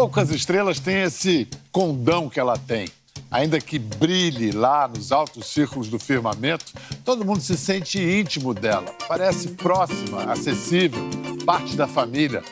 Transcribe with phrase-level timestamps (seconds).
[0.00, 2.88] Poucas estrelas têm esse condão que ela tem.
[3.30, 6.64] Ainda que brilhe lá nos altos círculos do firmamento,
[7.04, 8.86] todo mundo se sente íntimo dela.
[9.06, 11.02] Parece próxima, acessível,
[11.44, 12.42] parte da família.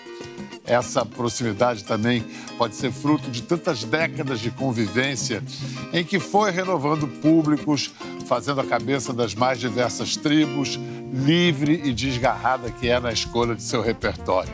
[0.63, 2.23] Essa proximidade também
[2.59, 5.43] pode ser fruto de tantas décadas de convivência
[5.91, 7.91] em que foi renovando públicos,
[8.27, 10.79] fazendo a cabeça das mais diversas tribos,
[11.15, 14.53] livre e desgarrada que é na escolha de seu repertório.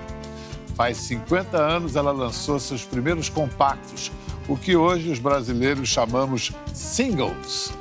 [0.74, 4.10] Faz 50 anos ela lançou seus primeiros compactos,
[4.48, 7.73] o que hoje os brasileiros chamamos singles.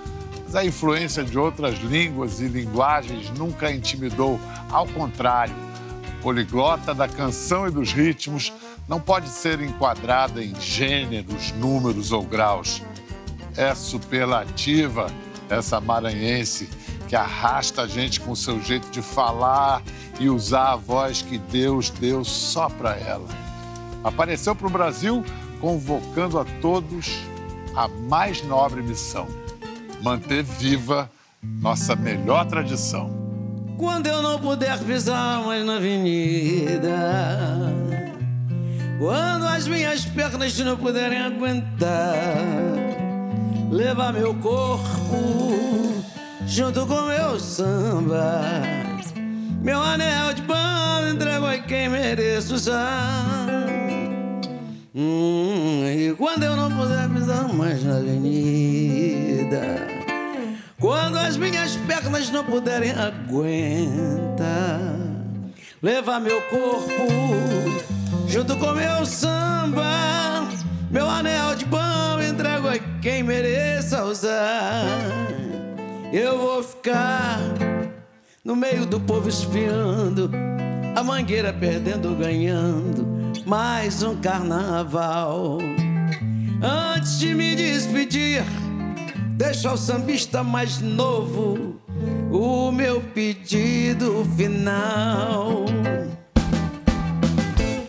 [0.46, 5.56] Mas a influência de outras línguas e linguagens nunca a intimidou, ao contrário
[6.24, 8.54] poliglota da canção e dos ritmos,
[8.88, 12.82] não pode ser enquadrada em gêneros, números ou graus.
[13.58, 15.08] É superlativa
[15.50, 16.70] essa maranhense
[17.14, 19.84] que arrasta a gente com seu jeito de falar
[20.20, 23.28] e usar a voz que Deus deu só para ela.
[24.04, 25.24] Apareceu para o Brasil
[25.62, 27.20] convocando a todos
[27.76, 29.28] a mais nobre missão:
[30.02, 31.08] manter viva
[31.44, 33.12] nossa melhor tradição.
[33.78, 36.90] Quando eu não puder pisar mais na avenida,
[38.98, 42.26] quando as minhas pernas não puderem aguentar,
[43.70, 45.94] levar meu corpo
[46.48, 48.42] junto com meu samba,
[49.62, 53.48] meu anel de pano entrego a quem mereço usar.
[54.96, 59.94] Hum, e quando eu não puder pisar mais na avenida
[60.84, 64.82] quando as minhas pernas não puderem aguentar,
[65.82, 66.92] levar meu corpo
[68.28, 70.44] junto com meu samba,
[70.92, 74.84] meu anel de pão entrego a quem mereça usar.
[76.14, 77.40] Eu vou ficar
[78.46, 80.32] no meio do povo espiando,
[80.96, 83.06] a mangueira perdendo, ganhando
[83.46, 85.58] mais um carnaval.
[86.62, 88.44] Antes de me despedir
[89.36, 91.76] Deixa ao sambista mais novo
[92.32, 95.66] o meu pedido final.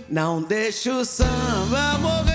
[0.09, 2.34] Não deixe o samba morrer,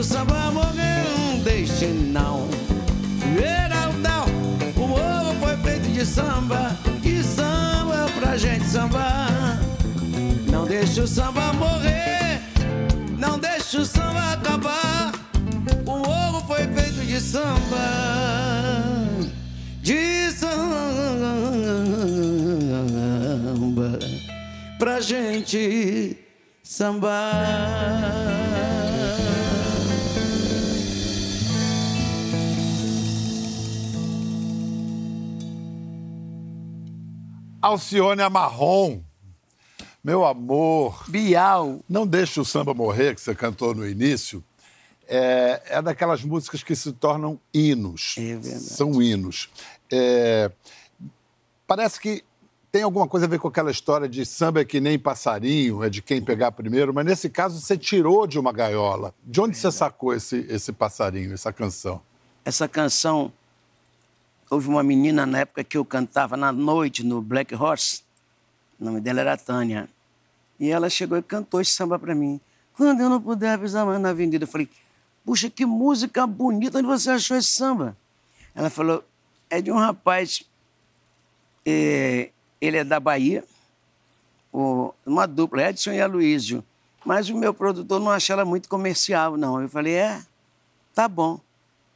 [0.00, 1.04] o samba morrer,
[2.10, 2.48] não.
[3.34, 4.24] Veraldão,
[4.74, 6.74] o morro foi feito de samba
[8.18, 9.60] pra gente sambar.
[10.50, 12.40] Não deixa o samba morrer,
[13.18, 15.12] não deixa o samba acabar.
[15.84, 17.76] O morro foi feito de samba,
[19.82, 20.48] de samba,
[24.78, 26.16] pra gente
[26.62, 28.49] sambar.
[37.62, 39.02] Alcione Marrom.
[40.02, 41.04] Meu amor.
[41.08, 41.80] Bial.
[41.88, 44.42] Não deixe o samba morrer, que você cantou no início.
[45.06, 48.14] É, é daquelas músicas que se tornam hinos.
[48.16, 48.60] É verdade.
[48.60, 49.50] São hinos.
[49.92, 50.50] É,
[51.66, 52.24] parece que
[52.72, 55.90] tem alguma coisa a ver com aquela história de samba é que nem passarinho, é
[55.90, 59.12] de quem pegar primeiro, mas nesse caso você tirou de uma gaiola.
[59.24, 62.00] De onde é você sacou esse, esse passarinho, essa canção?
[62.44, 63.32] Essa canção
[64.50, 68.02] houve uma menina na época que eu cantava na noite no Black Horse,
[68.80, 69.88] o nome dela era Tânia,
[70.58, 72.40] e ela chegou e cantou esse samba para mim.
[72.74, 74.68] Quando eu não puder avisar mais na avenida, eu falei,
[75.24, 77.96] puxa, que música bonita, onde você achou esse samba?
[78.54, 79.04] Ela falou,
[79.48, 80.42] é de um rapaz,
[81.64, 83.44] é, ele é da Bahia,
[85.06, 86.64] uma dupla, Edson e Aloysio,
[87.04, 89.60] mas o meu produtor não acha ela muito comercial, não.
[89.62, 90.20] Eu falei, é,
[90.92, 91.40] tá bom.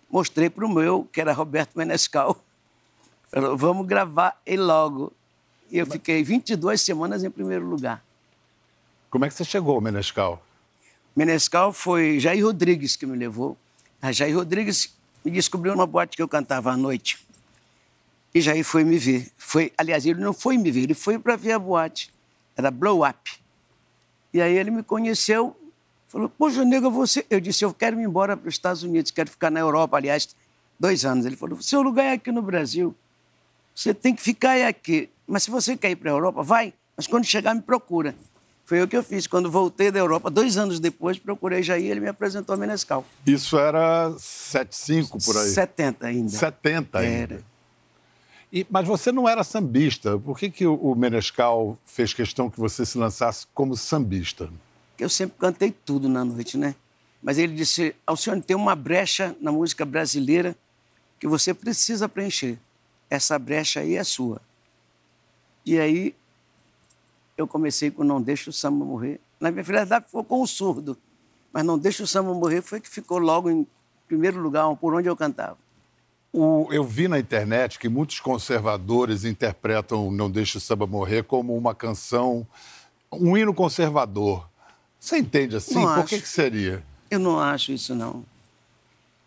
[0.09, 2.44] Mostrei para o meu, que era Roberto Menescal.
[3.34, 5.12] Falou, vamos gravar ele logo.
[5.69, 8.00] E eu fiquei 22 semanas em primeiro lugar.
[9.11, 10.41] Como é que você chegou, Menescal?
[11.17, 13.56] Menescal foi Jair Rodrigues que me levou.
[14.00, 14.94] A Jair Rodrigues
[15.25, 17.26] me descobriu numa boate que eu cantava à noite.
[18.32, 19.29] E Jair foi me ver.
[19.37, 22.14] Foi, aliás, ele não foi me ver, ele foi para ver a boate.
[22.56, 23.32] Era Blow Up.
[24.32, 25.56] E aí ele me conheceu,
[26.06, 27.26] falou: Poxa, nega, você.
[27.29, 30.37] Eu disse: Eu quero ir embora para os Estados Unidos, quero ficar na Europa, aliás,
[30.79, 31.26] dois anos.
[31.26, 32.94] Ele falou: Seu lugar é aqui no Brasil.
[33.75, 35.11] Você tem que ficar aqui.
[35.26, 36.73] Mas se você quer ir para a Europa, vai.
[36.97, 38.15] Mas quando chegar, me procura.
[38.65, 39.26] Foi o que eu fiz.
[39.26, 43.05] Quando voltei da Europa, dois anos depois, procurei Jair, ele me apresentou a Menescal.
[43.26, 45.49] Isso era 75 por aí?
[45.49, 46.29] 70 ainda.
[46.31, 47.35] 70 ainda.
[47.35, 47.44] Era.
[48.50, 50.17] E, mas você não era sambista.
[50.19, 54.49] Por que, que o Menescal fez questão que você se lançasse como sambista?
[54.99, 56.75] Eu sempre cantei tudo na noite, né?
[57.20, 60.56] Mas ele disse, Alcione, tem uma brecha na música brasileira
[61.19, 62.59] que você precisa preencher.
[63.14, 64.40] Essa brecha aí é sua.
[65.64, 66.14] E aí
[67.37, 69.20] eu comecei com Não Deixa o Samba Morrer.
[69.38, 70.96] Na minha verdade, ficou com o surdo.
[71.52, 73.66] Mas Não Deixa o Samba Morrer foi que ficou logo em
[74.08, 75.56] primeiro lugar, por onde eu cantava.
[76.32, 81.56] O, eu vi na internet que muitos conservadores interpretam Não Deixa o Samba Morrer como
[81.56, 82.44] uma canção,
[83.12, 84.49] um hino conservador.
[84.99, 85.75] Você entende assim?
[85.75, 86.08] Não Por acho.
[86.08, 86.82] que, que seria?
[87.10, 88.25] Eu não acho isso, não.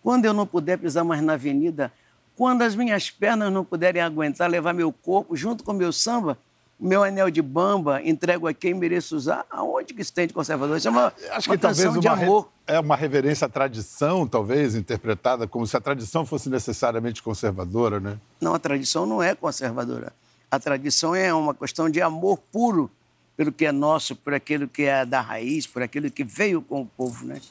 [0.03, 1.91] Quando eu não puder pisar mais na avenida,
[2.37, 6.37] quando as minhas pernas não puderem aguentar levar meu corpo junto com meu samba,
[6.79, 10.77] meu anel de bamba, entrego a quem mereço usar, aonde que isso tem de conservador?
[10.77, 12.49] Isso é uma, Acho uma que talvez de uma, re- amor.
[12.67, 18.19] é uma reverência à tradição, talvez, interpretada como se a tradição fosse necessariamente conservadora, né?
[18.39, 20.13] Não, a tradição não é conservadora.
[20.51, 22.91] A tradição é uma questão de amor puro
[23.35, 26.81] pelo que é nosso, por aquilo que é da raiz, por aquilo que veio com
[26.81, 27.41] o povo, né?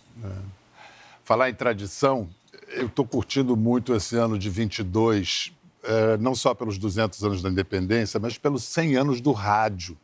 [1.25, 2.29] Falar em tradição,
[2.77, 5.53] eu estou curtindo muito esse ano de 22,
[5.83, 9.97] eh, não só pelos 200 anos da independência, mas pelos 100 anos do rádio.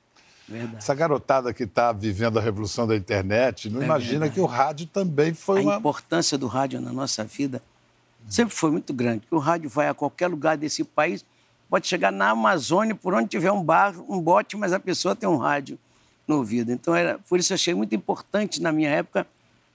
[0.49, 0.77] Verdade.
[0.79, 4.35] Essa garotada que está vivendo a revolução da internet não É imagina verdade.
[4.35, 5.77] que o rádio também foi A uma.
[5.77, 7.63] importância do rádio na nossa vida
[8.29, 9.23] sempre foi muito grande.
[9.31, 11.25] O rádio vai a qualquer lugar desse país,
[11.71, 15.29] pode chegar na Amazônia, por onde tiver um bar, um bote, mas a pessoa tem
[15.29, 15.79] um rádio
[16.27, 16.71] no ouvido.
[16.73, 19.27] Então, era, por isso eu achei muito importante, na minha época,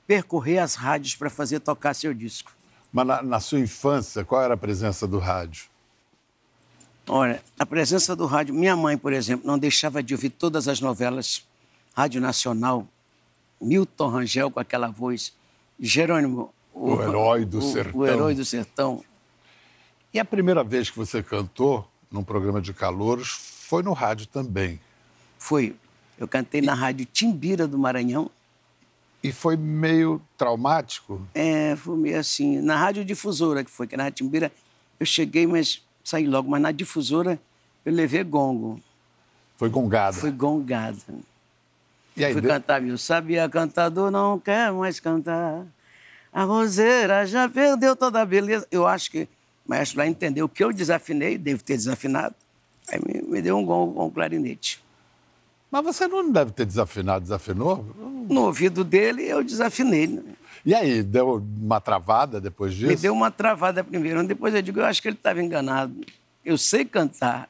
[0.06, 2.52] percorrer as rádios para fazer tocar seu disco.
[2.98, 5.66] Mas na, na sua infância, qual era a presença do rádio?
[7.08, 8.56] Olha, a presença do rádio.
[8.56, 11.46] Minha mãe, por exemplo, não deixava de ouvir todas as novelas
[11.96, 12.88] Rádio Nacional,
[13.62, 15.32] Milton Rangel com aquela voz,
[15.80, 18.00] Jerônimo, O herói do o- sertão.
[18.02, 19.04] O herói do sertão.
[20.12, 24.80] E a primeira vez que você cantou num programa de calouros foi no rádio também.
[25.38, 25.76] Foi.
[26.18, 28.32] Eu cantei na rádio Timbira do Maranhão.
[29.27, 31.21] E foi meio traumático?
[31.35, 32.62] É, foi meio assim.
[32.62, 34.51] Na rádio difusora, que foi, que na rádio Timbira,
[35.00, 36.50] eu cheguei, mas saí logo.
[36.50, 37.38] Mas na difusora,
[37.85, 38.79] eu levei gongo.
[39.57, 40.15] Foi gongada.
[40.15, 40.97] Fui gongada.
[42.15, 42.97] E aí, Fui de- cantar, viu?
[42.97, 45.65] Sabia cantador, não quer mais cantar.
[46.31, 48.65] A roseira já perdeu toda a beleza.
[48.71, 49.24] Eu acho que
[49.65, 52.33] o maestro lá entendeu que eu desafinei, devo ter desafinado.
[52.89, 54.81] Aí me, me deu um gongo, um clarinete.
[55.72, 57.86] Mas você não deve ter desafinado, desafinou?
[58.30, 60.08] No ouvido dele, eu desafinei.
[60.08, 60.22] né?
[60.66, 62.88] E aí, deu uma travada depois disso?
[62.88, 64.25] Me deu uma travada primeiro.
[64.25, 65.94] Depois eu digo, eu acho que ele estava enganado.
[66.44, 67.50] Eu sei cantar.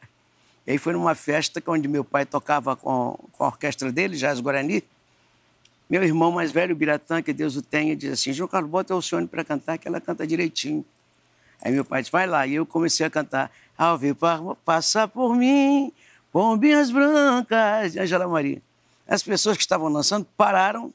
[0.66, 4.40] E aí foi numa festa onde meu pai tocava com, com a orquestra dele, Jazz
[4.40, 4.84] Guarani.
[5.90, 8.94] Meu irmão mais velho, o Biratã, que Deus o tenha, diz assim, João Carlos, bota
[8.94, 10.84] o Alcione para cantar, que ela canta direitinho.
[11.62, 12.46] Aí meu pai disse, vai lá.
[12.46, 15.92] E eu comecei a cantar, ao ver pa- passar por mim,
[16.38, 18.62] pombinhas brancas, de Angela Maria.
[19.08, 20.94] As pessoas que estavam dançando pararam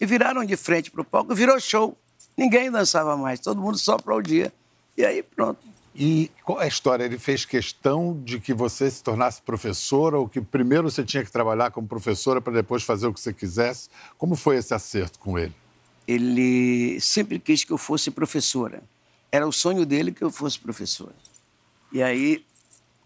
[0.00, 1.96] e viraram de frente para o palco, virou show.
[2.36, 4.52] Ninguém dançava mais, todo mundo só aplaudia.
[4.98, 5.60] E aí pronto.
[5.94, 7.04] E qual é a história?
[7.04, 11.30] Ele fez questão de que você se tornasse professora ou que primeiro você tinha que
[11.30, 13.88] trabalhar como professora para depois fazer o que você quisesse?
[14.18, 15.54] Como foi esse acerto com ele?
[16.08, 18.82] Ele sempre quis que eu fosse professora.
[19.30, 21.14] Era o sonho dele que eu fosse professora.
[21.92, 22.44] E aí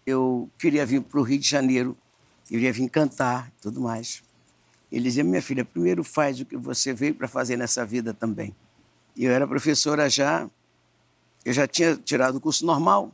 [0.07, 1.95] eu queria vir para o Rio de Janeiro,
[2.47, 4.23] queria vir cantar e tudo mais.
[4.89, 8.55] Ele dizia, minha filha, primeiro faz o que você veio para fazer nessa vida também.
[9.17, 10.49] E eu era professora já,
[11.43, 13.13] eu já tinha tirado o curso normal,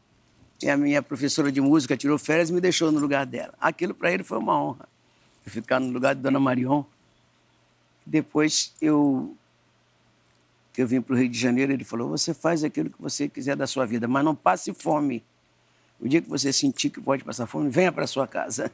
[0.62, 3.56] e a minha professora de música tirou férias e me deixou no lugar dela.
[3.60, 4.88] Aquilo para ele foi uma honra,
[5.48, 6.84] ficar no lugar de Dona Marion.
[8.06, 9.36] Depois eu
[10.74, 13.28] que eu vim para o Rio de Janeiro, ele falou: você faz aquilo que você
[13.28, 15.24] quiser da sua vida, mas não passe fome.
[16.04, 18.70] O dia que você sentir que pode passar fome, venha para sua casa.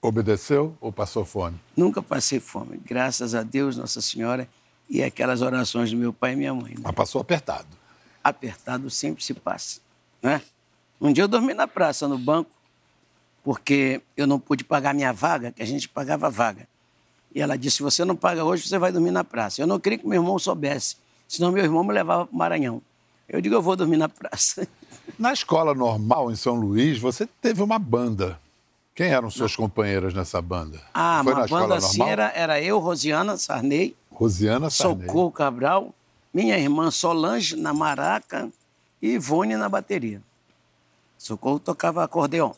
[0.00, 1.58] Obedeceu ou passou fome?
[1.76, 4.48] Nunca passei fome, graças a Deus, Nossa Senhora,
[4.88, 6.74] e aquelas orações do meu pai e minha mãe.
[6.74, 6.80] né?
[6.84, 7.66] Mas passou apertado.
[8.22, 9.80] Apertado sempre se passa.
[10.22, 10.40] Né?
[11.00, 12.52] Um dia eu dormi na praça, no banco,
[13.42, 16.68] porque eu não pude pagar minha vaga, que a gente pagava vaga.
[17.34, 19.60] E ela disse: se você não paga hoje, você vai dormir na praça.
[19.60, 22.80] Eu não queria que meu irmão soubesse, senão meu irmão me levava para o Maranhão.
[23.28, 24.64] Eu digo: eu vou dormir na praça.
[25.18, 28.38] Na escola normal em São Luís, você teve uma banda.
[28.94, 30.80] Quem eram suas companheiras nessa banda?
[30.92, 35.06] Ah, Foi uma na escola banda assim era, era eu, Rosiana Sarney, Rosiana Sarney.
[35.06, 35.94] Socorro Cabral,
[36.32, 38.50] minha irmã Solange na maraca
[39.00, 40.20] e Ivone na bateria.
[41.16, 42.52] Socorro tocava acordeon.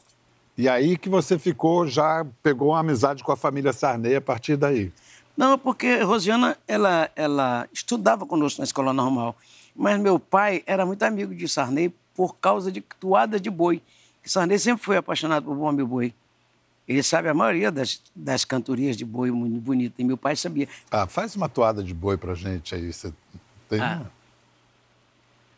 [0.56, 4.56] E aí que você ficou, já pegou uma amizade com a família Sarney a partir
[4.56, 4.92] daí.
[5.36, 9.36] Não, porque Rosiana, ela, ela estudava conosco na escola normal.
[9.74, 13.82] Mas meu pai era muito amigo de Sarney por causa de toadas de boi.
[14.24, 16.14] Sarney sempre foi apaixonado por bomba e boi.
[16.86, 19.94] Ele sabe a maioria das, das cantorias de boi muito bonita.
[20.00, 20.68] E meu pai sabia.
[20.90, 22.92] Ah, faz uma toada de boi pra gente aí.
[22.92, 23.12] Você
[23.68, 23.96] tem Ah.
[24.02, 24.12] uma?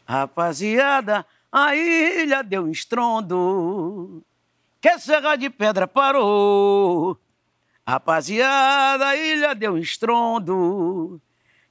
[0.08, 4.22] Rapaziada, a ilha deu um estrondo,
[4.80, 7.18] que a Serra de Pedra parou.
[7.86, 11.20] Rapaziada, a ilha deu um estrondo,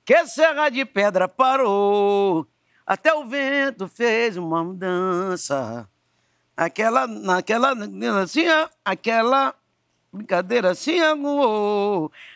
[0.03, 2.45] que a Serra de Pedra parou.
[2.85, 5.89] Até o vento fez uma mudança.
[6.55, 7.73] Aquela, naquela,
[8.21, 8.45] assim,
[8.83, 9.55] aquela
[10.13, 10.99] brincadeira assim,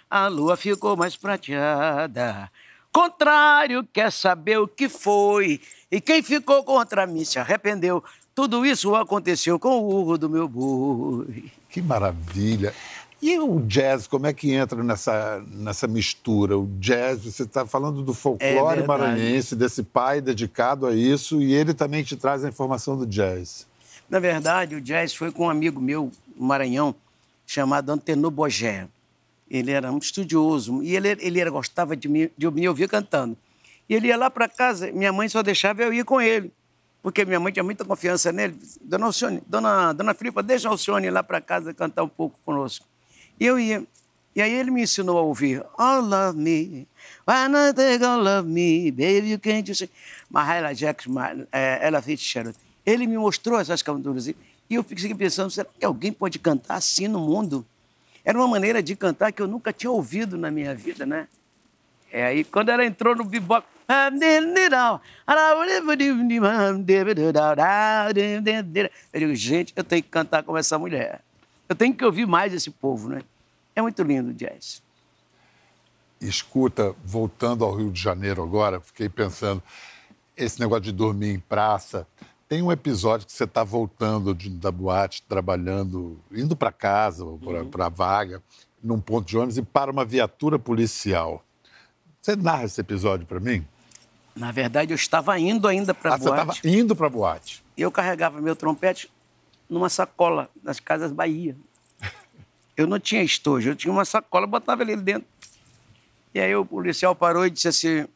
[0.09, 2.51] a lua ficou mais prateada.
[2.91, 5.61] Contrário, quer saber o que foi.
[5.91, 8.03] E quem ficou contra mim se arrependeu.
[8.35, 11.51] Tudo isso aconteceu com o urro do meu boi.
[11.69, 12.73] Que maravilha.
[13.21, 16.57] E o jazz, como é que entra nessa, nessa mistura?
[16.57, 21.53] O jazz, você está falando do folclore é maranhense, desse pai dedicado a isso, e
[21.53, 23.67] ele também te traz a informação do jazz.
[24.09, 26.95] Na verdade, o jazz foi com um amigo meu, Maranhão,
[27.45, 28.87] chamado Antenor Bogé.
[29.49, 33.35] Ele era muito estudioso e ele, ele era, gostava de me, de me ouvir cantando.
[33.89, 36.53] E ele ia lá para casa, minha mãe só deixava eu ir com ele,
[37.01, 38.57] porque minha mãe tinha muita confiança nele.
[38.81, 42.39] Dona Alcione, Dona, Dona Filipa, deixa a Alcione ir lá para casa cantar um pouco
[42.45, 42.85] conosco.
[43.39, 43.83] E eu ia.
[44.35, 46.87] E aí ele me ensinou a ouvir Oh, love me,
[47.27, 49.89] why not they gonna love me, baby, you can't just...
[50.29, 51.11] Mahalia Jackson,
[51.51, 52.55] é, Ella Fitzgerald.
[52.85, 54.35] Ele me mostrou essas cantoras e
[54.69, 57.65] eu fiquei pensando, será que alguém pode cantar assim no mundo?
[58.23, 61.27] Era uma maneira de cantar que eu nunca tinha ouvido na minha vida, né?
[62.11, 63.65] É aí quando ela entrou no bebop,
[69.11, 71.21] eu digo, gente, eu tenho que cantar como essa mulher.
[71.69, 73.21] Eu tenho que ouvir mais esse povo, né?
[73.75, 74.81] É muito lindo o jazz.
[76.19, 79.61] Escuta, voltando ao Rio de Janeiro agora, fiquei pensando,
[80.35, 82.07] esse negócio de dormir em praça,
[82.49, 87.23] tem um episódio que você está voltando de, da boate, trabalhando, indo para casa,
[87.71, 88.41] para a vaga,
[88.83, 91.45] num ponto de ônibus e para uma viatura policial.
[92.19, 93.63] Você narra esse episódio para mim?
[94.35, 96.45] Na verdade, eu estava indo ainda para a ah, boate.
[96.45, 97.63] Você estava indo para a boate.
[97.77, 99.09] Eu carregava meu trompete
[99.69, 101.55] numa sacola das Casas Bahia.
[102.75, 105.27] Eu não tinha estojo, eu tinha uma sacola, botava ele dentro.
[106.33, 108.07] E aí o policial parou e disse assim: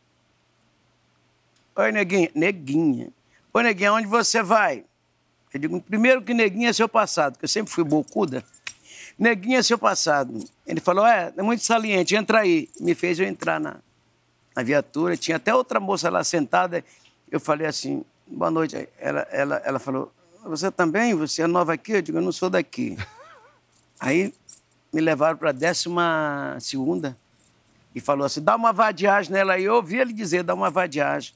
[1.76, 2.32] Oi, neguinha.
[2.34, 3.12] Neguinha.
[3.54, 4.84] Ô, Neguinha, onde você vai?
[5.54, 8.44] Eu digo, primeiro que Neguinha é seu passado, porque eu sempre fui bocuda.
[9.18, 10.44] Neguinha é seu passado.
[10.66, 12.68] Ele falou, é, é muito saliente, entra aí.
[12.80, 13.78] Me fez eu entrar na,
[14.56, 16.84] na viatura, tinha até outra moça lá sentada.
[17.32, 18.90] Eu falei assim, boa noite.
[18.98, 20.12] Ela, ela, ela falou,
[20.46, 21.14] você também?
[21.16, 21.94] Você é nova aqui?
[21.94, 22.98] Eu digo, eu não sou daqui.
[24.00, 24.34] aí
[24.92, 27.18] me levaram para a décima segunda
[27.96, 29.58] e falou assim, dá uma vadiagem nela.
[29.58, 31.34] E eu ouvi ele dizer, dá uma vadiagem.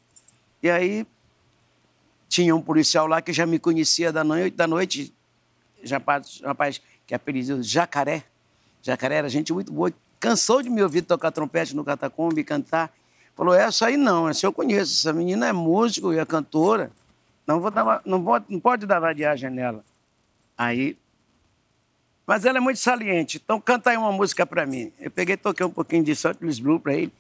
[0.61, 1.05] E aí
[2.27, 5.13] tinha um policial lá que já me conhecia da noite, da noite
[5.89, 8.23] rapaz, rapaz que é apelido Jacaré.
[8.81, 12.91] Jacaré era gente muito boa, cansou de me ouvir tocar trompete no catacombe, cantar.
[13.35, 16.91] Falou, essa aí não, essa eu conheço, essa menina é músico e é cantora.
[17.47, 19.83] Não, vou dar, não, pode, não pode dar vadiagem nela.
[20.57, 20.97] Aí,
[22.25, 24.91] mas ela é muito saliente, então canta aí uma música para mim.
[24.99, 27.13] Eu peguei toquei um pouquinho de Santos Blue para ele,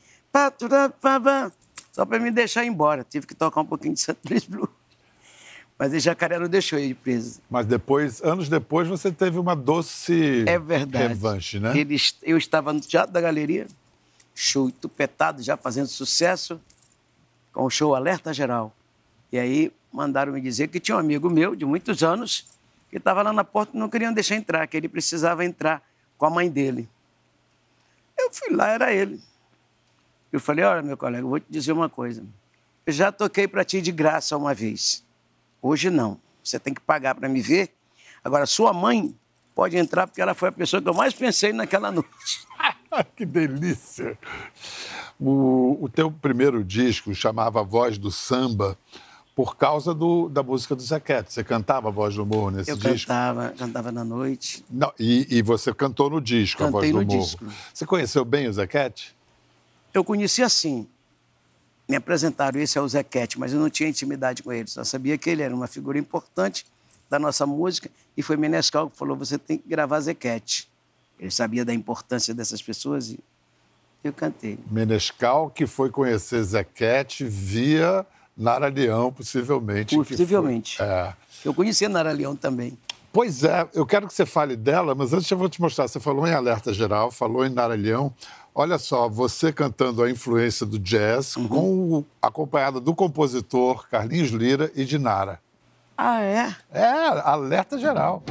[1.93, 3.05] só para me deixar embora.
[3.09, 4.69] Tive que tocar um pouquinho de Santos Blue.
[5.79, 7.39] Mas em Jacaré não deixou ele preso.
[7.49, 11.07] Mas depois, anos depois, você teve uma doce é verdade.
[11.07, 11.71] revanche, né?
[12.23, 13.67] eu estava no Teatro da Galeria,
[14.33, 16.59] show tupetado, já fazendo sucesso,
[17.53, 18.73] com o show Alerta Geral.
[19.31, 22.45] E aí mandaram me dizer que tinha um amigo meu, de muitos anos,
[22.89, 25.81] que estava lá na porta e não queriam deixar entrar, que ele precisava entrar
[26.17, 26.89] com a mãe dele.
[28.17, 29.21] Eu fui lá, era ele.
[30.31, 32.23] Eu falei, olha, meu colega, vou te dizer uma coisa.
[32.85, 35.03] Eu já toquei para ti de graça uma vez.
[35.61, 36.19] Hoje não.
[36.43, 37.69] Você tem que pagar para me ver.
[38.23, 39.15] Agora, sua mãe
[39.53, 42.47] pode entrar porque ela foi a pessoa que eu mais pensei naquela noite.
[43.15, 44.17] que delícia!
[45.19, 48.77] O, o teu primeiro disco chamava Voz do Samba
[49.37, 51.31] por causa do, da música do Zequete.
[51.31, 52.89] Você cantava a Voz do Morro nesse eu disco?
[52.89, 54.65] Eu cantava, cantava na noite.
[54.67, 57.21] Não, e, e, você cantou no disco Cantei a Voz do no Morro.
[57.21, 57.45] Disco.
[57.71, 59.15] Você conheceu bem o Zequete?
[59.93, 60.87] Eu conheci assim
[61.87, 65.17] me apresentaram, esse é o Zequete, mas eu não tinha intimidade com ele, só sabia
[65.17, 66.65] que ele era uma figura importante
[67.09, 70.67] da nossa música e foi Menescal que falou, você tem que gravar Zequete.
[71.17, 73.19] Ele sabia da importância dessas pessoas e
[74.03, 74.59] eu cantei.
[74.69, 78.05] Menescal que foi conhecer Zequete via
[78.37, 79.95] Nara Leão, possivelmente.
[79.95, 80.77] Possivelmente.
[80.77, 80.85] Foi...
[80.85, 81.13] É.
[81.43, 82.77] Eu conhecia Nara Leão também.
[83.11, 85.87] Pois é, eu quero que você fale dela, mas antes eu vou te mostrar.
[85.87, 88.13] Você falou em Alerta Geral, falou em Nara Leão.
[88.53, 91.47] Olha só, você cantando a influência do jazz, uhum.
[91.47, 95.39] com, acompanhada do compositor Carlinhos Lira e de Nara.
[95.97, 96.55] Ah, é?
[96.71, 96.85] É,
[97.23, 98.23] alerta geral.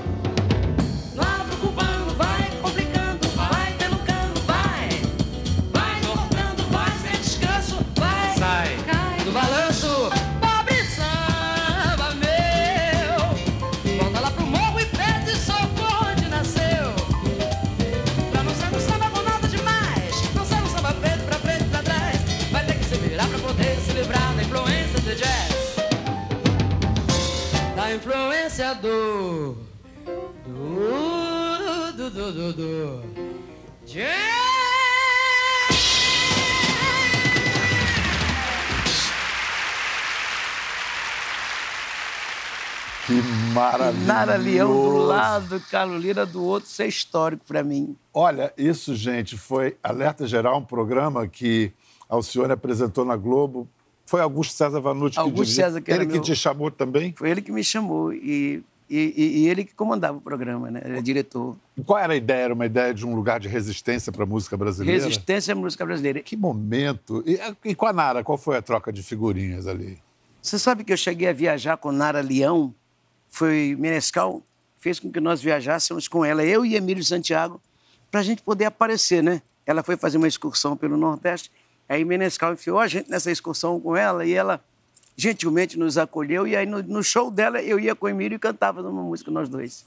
[28.57, 29.55] Influenciador.
[30.47, 33.03] Do, do, do, do, do.
[43.07, 43.23] Que
[43.55, 44.05] maravilha!
[44.05, 47.97] Nara Leão do lado, Carlos Lira do outro, isso é histórico para mim.
[48.13, 51.73] Olha, isso, gente, foi Alerta Geral, um programa que
[52.09, 53.69] Alcione apresentou na Globo.
[54.07, 55.57] Foi Augusto César Vanucci Augusto que.
[55.57, 57.13] César, que era Ele que meu- te chamou também?
[57.17, 60.81] Foi ele que me chamou e, e, e- ele que comandava o programa, né?
[60.85, 61.57] Ele é diretor.
[61.77, 62.45] E Qual era a ideia?
[62.45, 65.03] Era uma ideia de um lugar de resistência para a música brasileira?
[65.03, 66.21] Resistência à música brasileira.
[66.23, 67.23] Que momento!
[67.27, 67.39] E,
[67.71, 69.99] e com a Nara, qual foi a troca de figurinhas ali?
[70.41, 72.73] Você sabe que eu cheguei a viajar com Nara Leão?
[73.29, 74.41] Foi Menescal,
[74.79, 77.61] fez com que nós viajássemos com ela, eu e Emílio Santiago,
[78.11, 79.43] para a gente poder aparecer, né?
[79.67, 81.51] Ela foi fazer uma excursão pelo Nordeste,
[81.89, 84.61] aí Menescal enfiou a gente nessa excursão com ela e ela
[85.17, 86.47] gentilmente nos acolheu.
[86.47, 89.31] E aí no, no show dela eu ia com o Emílio e cantava uma música
[89.31, 89.85] nós dois.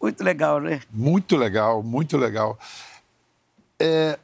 [0.00, 0.80] Muito legal, né?
[0.92, 2.58] Muito legal, muito legal.
[3.80, 4.18] É,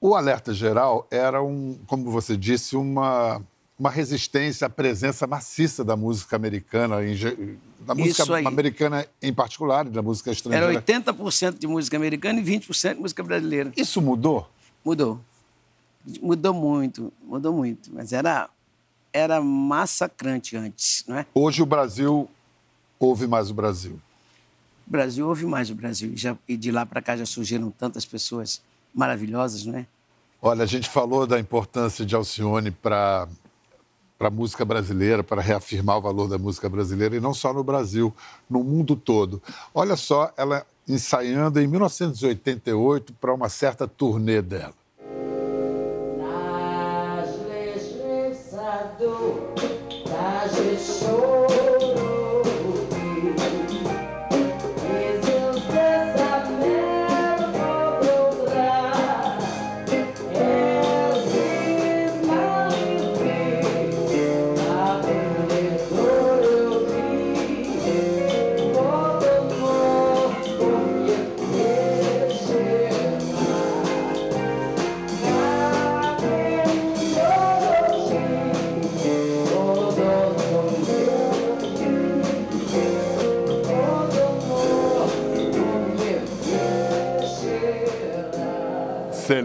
[0.00, 3.40] o Alerta Geral era, um, como você disse, uma,
[3.78, 7.16] uma resistência à presença maciça da música americana, em
[7.80, 10.82] da música americana em particular da música Era estrangeira.
[10.82, 13.72] 80% de música americana e 20% de música brasileira.
[13.76, 14.48] Isso mudou?
[14.84, 15.20] Mudou.
[16.20, 17.90] Mudou muito, mudou muito.
[17.92, 18.48] Mas era,
[19.12, 21.26] era massacrante antes, não é?
[21.34, 22.28] Hoje o Brasil
[22.98, 24.00] ouve mais o Brasil.
[24.86, 26.12] O Brasil ouve mais o Brasil.
[26.12, 28.60] E, já, e de lá para cá já surgiram tantas pessoas
[28.94, 29.86] maravilhosas, não é?
[30.40, 33.28] Olha, a gente falou da importância de Alcione para
[34.22, 37.64] para a música brasileira, para reafirmar o valor da música brasileira, e não só no
[37.64, 38.14] Brasil,
[38.48, 39.42] no mundo todo.
[39.74, 44.74] Olha só, ela ensaiando em 1988 para uma certa turnê dela.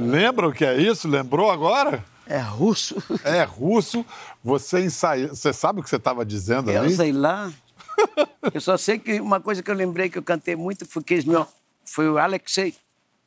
[0.07, 1.07] Lembra o que é isso?
[1.07, 2.03] Lembrou agora?
[2.25, 2.95] É russo.
[3.23, 4.05] É russo.
[4.43, 5.29] Você ensaia.
[5.29, 6.95] Você sabe o que você estava dizendo Eu ali?
[6.95, 7.51] sei lá.
[8.53, 11.27] Eu só sei que uma coisa que eu lembrei que eu cantei muito foi, que,
[11.27, 11.47] meu,
[11.83, 12.75] foi o Alexei,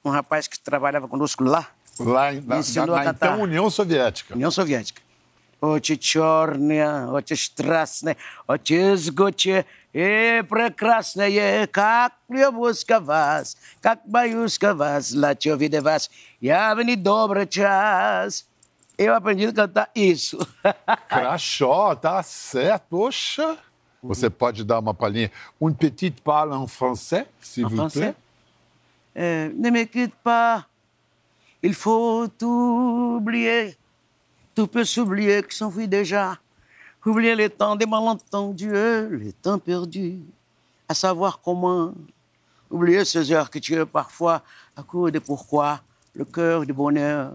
[0.05, 1.67] um rapaz que trabalhava conosco lá,
[1.99, 4.35] Lá em- na, na- na então União Soviética.
[4.35, 5.03] União Soviética
[5.62, 15.56] Очи черные, очи страстные, очи сгочи и прекрасные, как любовь вас, как боюсь вас, лачо
[15.56, 18.46] виде вас, я в недобрый час.
[18.98, 20.38] Eu aprendi a cantar isso.
[21.10, 22.98] Crachó, tá certo.
[22.98, 23.58] Oxa!
[24.02, 25.32] Você pode dar uma palhinha.
[25.60, 28.00] Un petit parle en français, s'il En vous français?
[28.00, 28.16] plaît.
[29.18, 30.66] Euh, ne me quitte pas,
[31.64, 33.76] il faut oublier.
[34.61, 36.37] Tout peut s'oublier qui s'enfuit déjà.
[37.07, 40.19] Oublier les temps des malentendus, les temps perdus,
[40.87, 41.95] à savoir comment.
[42.71, 44.43] Oublier ces heures que tu es parfois
[44.77, 45.81] à court de pourquoi,
[46.15, 47.33] le cœur du bonheur.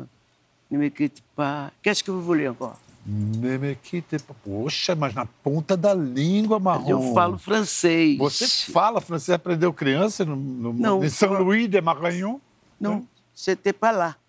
[0.70, 1.72] Ne me quitte pas.
[1.82, 2.78] Qu'est-ce que vous voulez encore?
[3.08, 4.36] Ne me quitte pas.
[4.46, 6.88] Poxa, mas na ponta da língua, Marrom.
[6.92, 8.20] Eu falo francês.
[8.20, 12.40] Você fala francês, aprendeu criança no, no, Não, em São Luís de Maranhão?
[12.80, 13.94] Non, c'était pas.
[13.94, 14.06] Não?
[14.06, 14.25] Appris,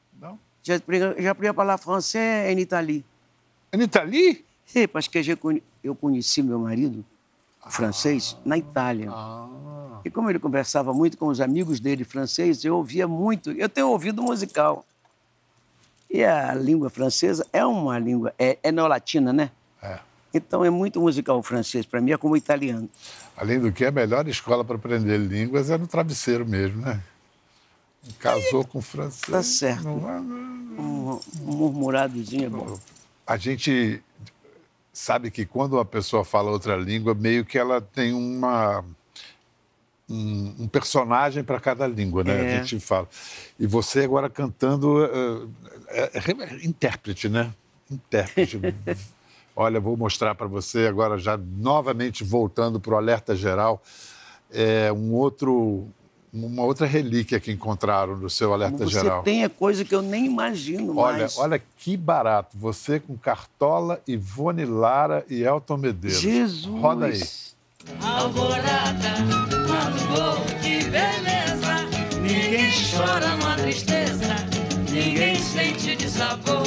[0.73, 3.05] appris à parler français en Italie.
[3.73, 4.45] Em Itali?
[4.65, 7.05] Sim, parce que eu conhe- eu conheci meu marido,
[7.69, 9.11] francês, na Itália.
[9.13, 9.49] Ah.
[10.05, 13.51] E como ele conversava muito com os amigos dele francês, eu ouvia muito.
[13.53, 14.85] Eu tenho ouvido musical.
[16.09, 19.51] E a língua francesa é uma língua, é, é neolatina, né?
[19.83, 19.99] É.
[20.33, 22.89] Então é muito musical o francês, para mim é como o italiano.
[23.37, 27.01] Além do que, a melhor escola para aprender línguas é no travesseiro mesmo, né?
[28.19, 29.31] Casou com francês.
[29.31, 29.85] Tá certo.
[29.85, 30.21] Não é-
[30.79, 32.79] Um, um murmuradozinho é bom.
[33.27, 34.03] A gente
[34.93, 38.85] sabe que quando uma pessoa fala outra língua, meio que ela tem uma
[40.09, 42.33] um, um personagem para cada língua, né?
[42.53, 42.57] É.
[42.59, 43.09] A gente fala.
[43.59, 45.05] E você agora cantando
[45.89, 47.53] é, é, é intérprete, né?
[47.91, 48.61] Intérprete.
[49.57, 53.83] Olha, vou mostrar para você agora já novamente voltando para o alerta geral,
[54.53, 55.89] é um outro
[56.33, 59.23] uma outra relíquia que encontraram no seu alerta Você geral.
[59.23, 61.39] tem a coisa que eu nem imagino Olha, mais.
[61.39, 62.57] olha que barato.
[62.59, 66.21] Você com Cartola, Ivone Lara e Elton Medeiros.
[66.21, 66.67] Jesus!
[66.81, 67.21] Roda aí.
[68.03, 71.87] Alvorada, amor, que beleza.
[72.21, 74.35] Ninguém chora numa tristeza,
[74.91, 76.66] ninguém sente de sabor.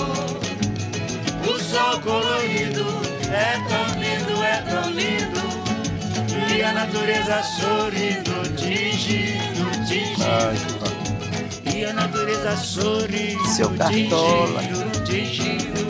[6.94, 11.76] Natureza sorrindo, tingindo, tingindo.
[11.78, 14.62] E a natureza sorrindo, Seu Cartola.
[14.62, 15.90] tingindo, tingindo.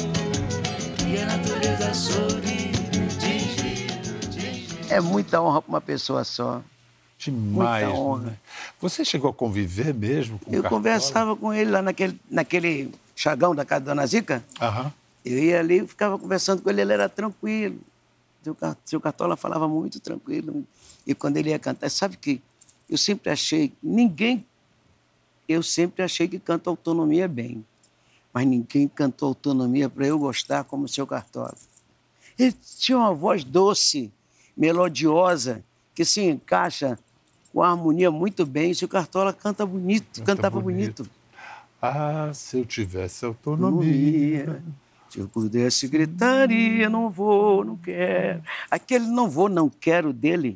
[1.07, 4.91] E a natureza sorrindo, tingindo, tingindo.
[4.93, 6.61] É muita honra para uma pessoa só.
[7.17, 7.85] Demais.
[7.85, 8.21] Muita honra.
[8.25, 8.37] né?
[8.81, 10.79] Você chegou a conviver mesmo com o Eu Cartola?
[10.81, 14.43] conversava com ele lá naquele, naquele chagão da casa da Dona Zica.
[14.61, 14.91] Aham.
[15.25, 17.77] Eu ia ali e ficava conversando com ele, ele era tranquilo.
[18.85, 20.63] Seu Cartola falava muito tranquilo.
[21.09, 22.39] E quando ele ia cantar, sabe que
[22.87, 24.45] eu sempre achei, ninguém,
[25.47, 27.65] eu sempre achei que canta autonomia bem.
[28.31, 31.55] Mas ninguém cantou autonomia para eu gostar como o seu Cartola.
[32.37, 34.11] Ele tinha uma voz doce,
[34.55, 35.63] melodiosa,
[35.95, 36.99] que se encaixa
[37.51, 38.69] com a harmonia muito bem.
[38.69, 41.05] O seu Cartola canta bonito, Canta cantava bonito.
[41.05, 41.11] bonito.
[41.81, 44.41] Ah, se eu tivesse autonomia.
[44.41, 44.63] autonomia.
[45.09, 48.43] Se eu pudesse, gritaria, não vou, não quero.
[48.69, 50.55] Aquele não vou, não quero dele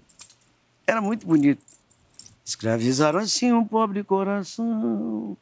[0.86, 1.62] era muito bonito.
[2.46, 5.38] Escravizaram assim um pobre coração.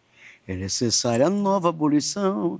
[0.47, 2.59] É necessária nova abolição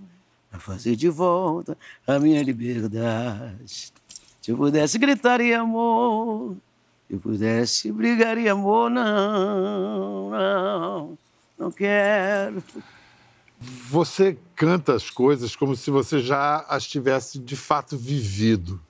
[0.50, 3.94] para fazer de volta a minha liberdade.
[4.42, 6.56] Se eu pudesse, gritaria amor.
[7.08, 8.90] Se eu pudesse, brigaria amor.
[8.90, 11.18] Não, não,
[11.58, 12.64] não quero.
[13.60, 18.82] Você canta as coisas como se você já as tivesse de fato vivido.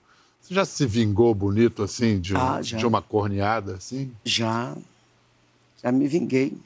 [0.51, 4.11] Já se vingou bonito assim de, um- Ah, de uma corneada assim?
[4.25, 4.75] Já,
[5.81, 6.57] já me vinguei.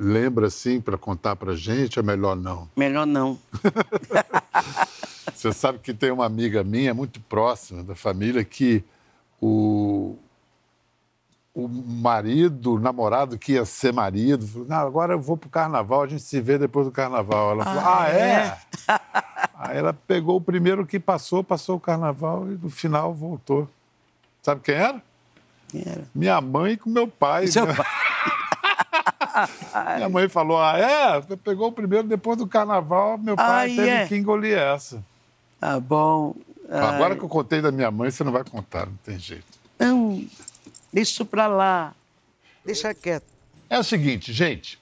[0.00, 1.98] Lembra assim para contar pra gente?
[1.98, 2.70] É melhor não.
[2.74, 3.38] Melhor não.
[5.34, 8.82] Você sabe que tem uma amiga minha muito próxima da família que
[9.40, 10.16] o
[11.54, 16.02] o marido, o namorado que ia ser marido, falou: Não, agora eu vou pro carnaval,
[16.04, 17.50] a gente se vê depois do carnaval.
[17.50, 18.58] Ela falou: Ah, é?
[19.74, 23.68] Ela pegou o primeiro que passou, passou o carnaval e no final voltou.
[24.42, 25.02] Sabe quem era?
[25.68, 26.04] Quem era?
[26.14, 27.46] Minha mãe com meu pai.
[27.46, 27.86] Seu pai.
[29.96, 31.36] Minha mãe falou: Ah, é?
[31.36, 34.06] Pegou o primeiro depois do carnaval, meu pai Ah, teve é?
[34.06, 35.02] que engolir essa.
[35.58, 36.34] Tá bom.
[36.68, 39.44] Agora Ai, que eu contei da minha mãe, você não vai contar, não tem jeito.
[39.78, 40.16] Não,
[40.92, 41.94] deixa isso pra lá.
[42.64, 43.26] Deixa quieto.
[43.68, 44.80] É o seguinte, gente.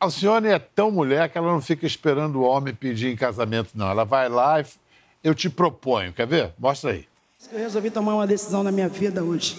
[0.00, 3.90] Alcione é tão mulher que ela não fica esperando o homem pedir em casamento, não.
[3.90, 4.64] Ela vai lá e
[5.24, 6.12] eu te proponho.
[6.12, 6.52] Quer ver?
[6.56, 7.08] Mostra aí.
[7.52, 9.58] Eu resolvi tomar uma decisão na minha vida hoje.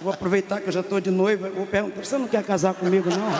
[0.00, 1.48] Vou aproveitar que eu já estou de noiva.
[1.50, 3.30] Vou perguntar: você não quer casar comigo, não?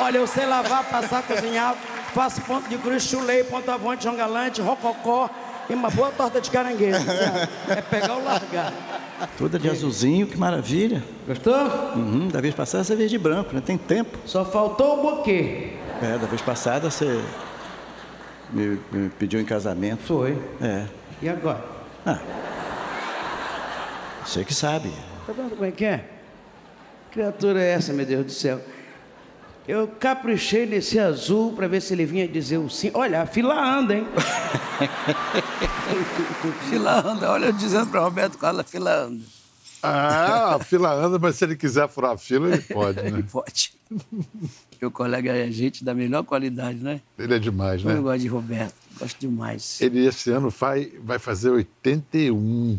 [0.00, 1.74] Olha, eu sei lavar, passar, cozinhar,
[2.14, 5.28] faço ponto de cruz, chulei, ponto avante, João Galante, rococó
[5.68, 7.04] e uma boa torta de caranguejo.
[7.04, 7.48] sabe?
[7.68, 8.72] É pegar ou largar.
[9.36, 11.02] Toda de azulzinho, que maravilha.
[11.26, 11.54] Gostou?
[11.96, 13.60] Uhum, da vez passada você veio de branco, né?
[13.64, 14.18] Tem tempo.
[14.24, 15.72] Só faltou o buquê.
[16.02, 17.20] É, da vez passada você
[18.50, 20.02] me, me pediu em casamento.
[20.02, 20.38] Foi.
[20.60, 20.86] É.
[21.20, 21.64] E agora?
[22.06, 22.20] Ah.
[24.24, 24.92] Você que sabe.
[25.26, 26.04] Tá vendo como é que é?
[27.10, 28.60] Criatura é essa, meu Deus do céu?
[29.68, 32.90] Eu caprichei nesse azul para ver se ele vinha dizer o sim.
[32.94, 34.06] Olha, a fila anda, hein?
[36.70, 37.30] Fila anda.
[37.30, 39.22] Olha eu dizendo pra Roberto Carlos, a fila anda.
[39.82, 43.22] Ah, a fila anda, mas se ele quiser furar a fila, ele pode, né?
[43.30, 43.72] Pode.
[44.80, 47.00] Meu colega é gente da melhor qualidade, né?
[47.18, 48.00] Ele é demais, Eu né?
[48.00, 48.74] gosto de Roberto.
[48.98, 49.80] Gosto demais.
[49.82, 52.78] Ele esse ano vai, vai fazer 81.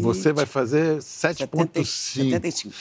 [0.00, 2.72] Você vai fazer 7,5.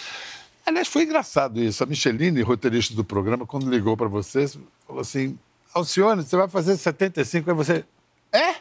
[0.72, 0.74] 75.
[0.74, 1.84] Aliás, foi engraçado isso.
[1.84, 4.48] A Micheline, roteirista do programa, quando ligou para você,
[4.88, 5.38] falou assim:
[5.74, 7.50] Alcione, você vai fazer 75.
[7.50, 7.86] Aí você.
[8.32, 8.56] É?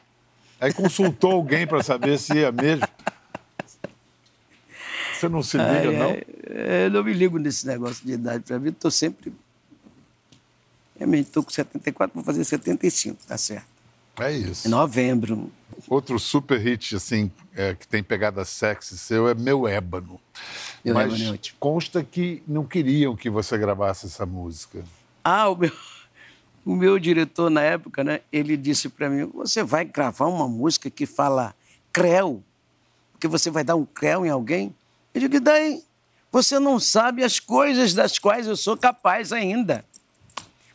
[0.60, 2.86] Aí consultou alguém para saber se ia mesmo.
[5.14, 6.10] Você não se liga, Ai, não?
[6.10, 8.42] ai, eu não me ligo nesse negócio de idade.
[8.44, 9.32] Pra mim, estou sempre.
[10.96, 13.66] Realmente, estou com 74, vou fazer 75, tá certo.
[14.18, 14.66] É isso.
[14.66, 15.50] Em novembro.
[15.88, 20.20] Outro super hit, assim, é, que tem pegada sexy seu é Meu Ébano.
[20.84, 21.56] Meu Mas Ébano é ótimo.
[21.58, 24.84] consta que não queriam que você gravasse essa música.
[25.24, 25.72] Ah, o meu,
[26.64, 28.20] o meu diretor na época, né?
[28.32, 31.54] Ele disse para mim: você vai gravar uma música que fala
[31.92, 32.42] creu,
[33.12, 34.74] porque você vai dar um creu em alguém?
[35.14, 35.82] Eu digo, e daí?
[36.32, 39.84] Você não sabe as coisas das quais eu sou capaz ainda.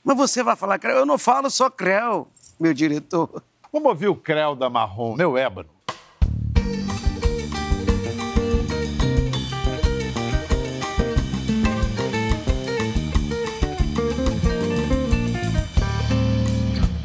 [0.03, 0.97] Mas você vai falar creu?
[0.97, 2.27] Eu não falo só creu,
[2.59, 3.41] meu diretor.
[3.75, 5.67] Vamos ouvir o Creu da Marrom, Meu Ébano.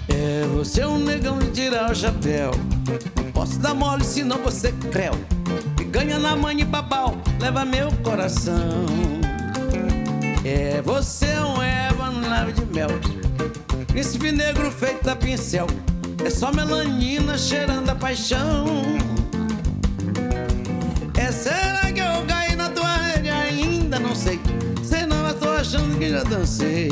[0.08, 2.52] É você um negão de tirar o chapéu.
[3.16, 5.14] Não posso dar mole, senão você creu.
[5.76, 8.86] Me ganha na mãe e babau, leva meu coração.
[10.44, 12.90] É você um Eva no nave de mel.
[13.88, 15.66] Príncipe negro feito a pincel.
[16.24, 18.64] É só melanina cheirando a paixão.
[21.16, 23.30] É será que eu caí na tua rede?
[23.30, 24.40] Ainda não sei.
[24.82, 26.90] Sei não, mas tô achando que já dancei.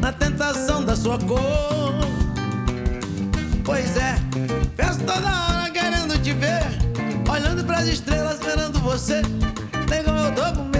[0.00, 1.94] Na tentação da sua cor.
[3.64, 4.14] Pois é,
[4.76, 6.62] peço toda hora querendo te ver.
[7.30, 9.22] Olhando pras estrelas, esperando você.
[9.88, 10.75] Negão, eu com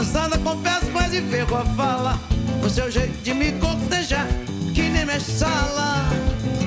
[0.00, 2.18] Balançada, confesso, quase ferro a fala.
[2.64, 4.26] O seu jeito de me cortejar,
[4.74, 6.08] que nem minha sala.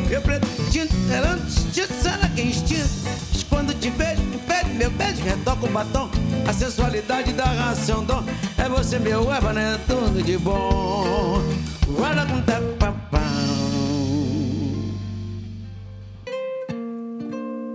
[0.08, 2.88] Eu pretendo, era instinto, será que é instinto?
[3.32, 6.12] Mas Quando te vejo, impede meu beijo, retoca o batom.
[6.48, 8.24] A sensualidade da ração dom.
[8.56, 9.80] É você, meu eba, né?
[9.88, 11.42] Tudo de bom.
[11.88, 13.20] Guarda com tapapão.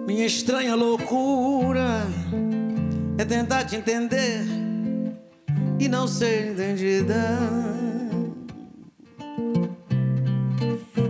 [0.06, 2.06] Minha estranha loucura
[3.18, 4.67] é tentar te entender
[5.78, 7.38] e não ser entendida.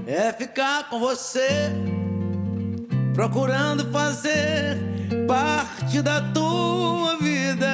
[0.06, 1.70] É ficar com você,
[3.14, 4.76] procurando fazer
[5.26, 7.68] parte da tua vida.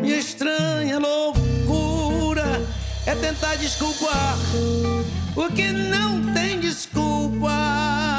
[0.00, 2.62] Minha estranha loucura
[3.06, 4.36] é tentar desculpar
[5.36, 8.11] o que não tem desculpa.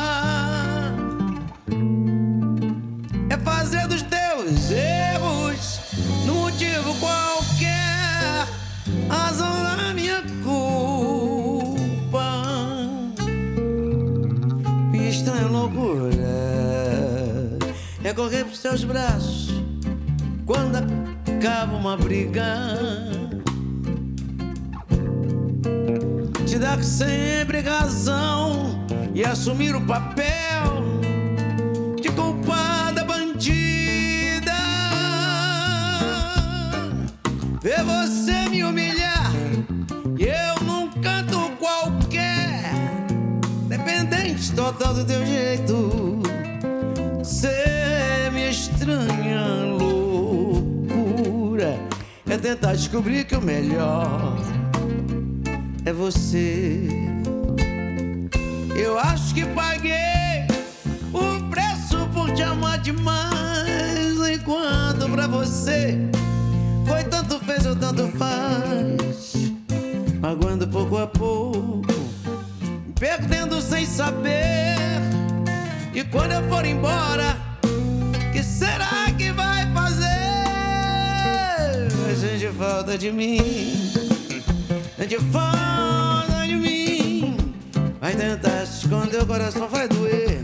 [18.14, 19.50] Correr pros seus braços
[20.46, 23.04] quando acaba uma briga.
[26.54, 30.92] te dar sempre razão e assumir o papel
[32.00, 34.54] de culpada bandida.
[37.60, 39.32] Ver você me humilhar
[40.20, 42.72] e eu num canto qualquer,
[43.68, 46.33] dependente total do teu jeito.
[52.44, 54.36] Tentar descobrir que o melhor
[55.86, 56.90] é você.
[58.76, 60.46] Eu acho que paguei
[61.14, 64.20] o preço por te amar demais.
[64.30, 65.98] Enquanto pra você
[66.86, 69.36] foi tanto fez ou tanto faz.
[70.20, 71.82] Magoando pouco a pouco,
[73.00, 74.76] perdendo sem saber.
[75.94, 77.38] E quando eu for embora,
[78.34, 79.83] que será que vai fazer?
[82.16, 83.38] Sentir falta de mim.
[84.98, 87.38] Sente falta de mim.
[88.00, 90.40] Vai tentar se esconder, o coração vai doer.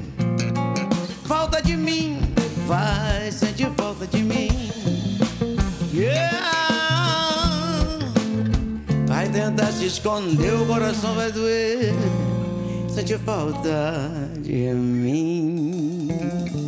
[1.25, 2.19] Falta de mim,
[2.65, 4.49] vai sentir falta de mim.
[5.93, 6.49] Yeah.
[9.07, 11.93] Vai tentar se esconder, o coração vai doer.
[12.89, 14.03] Sente falta
[14.41, 16.58] de mim.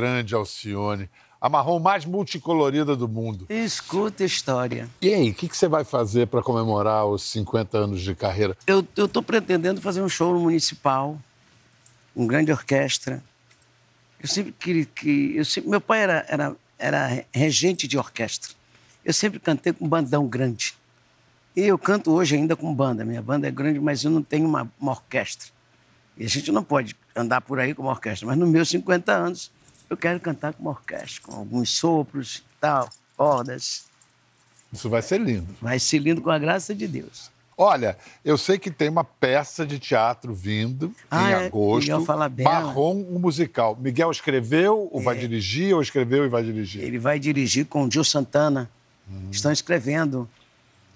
[0.00, 1.10] Grande Alcione.
[1.38, 3.44] A marrom mais multicolorida do mundo.
[3.50, 4.88] Escuta a história.
[5.02, 8.56] E aí, o que, que você vai fazer para comemorar os 50 anos de carreira?
[8.66, 11.18] Eu estou pretendendo fazer um show no municipal,
[12.16, 13.22] um grande orquestra.
[14.18, 15.36] Eu sempre queria que.
[15.36, 18.52] Eu sempre, meu pai era, era, era regente de orquestra.
[19.04, 20.74] Eu sempre cantei com bandão grande.
[21.54, 23.04] E eu canto hoje ainda com banda.
[23.04, 25.48] Minha banda é grande, mas eu não tenho uma, uma orquestra.
[26.16, 28.26] E a gente não pode andar por aí com uma orquestra.
[28.26, 29.50] Mas nos meus 50 anos,
[29.90, 33.84] eu quero cantar com uma orquestra, com alguns sopros e tal, cordas.
[34.72, 35.48] Isso vai ser lindo.
[35.60, 37.30] Vai ser lindo com a graça de Deus.
[37.58, 41.82] Olha, eu sei que tem uma peça de teatro vindo Ah, em é, agosto.
[41.88, 42.50] Miguel Falabella.
[42.50, 43.76] Marrom, um musical.
[43.78, 46.82] Miguel escreveu ou vai dirigir, ou escreveu e vai dirigir?
[46.82, 48.70] Ele vai dirigir com o Gil Santana.
[49.30, 50.26] Estão escrevendo